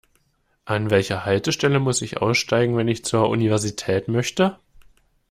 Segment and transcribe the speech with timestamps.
[0.65, 4.57] An welcher Haltestelle muss ich aussteigen, wenn ich zur Universität möchte?